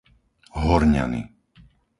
[0.63, 1.21] Horňany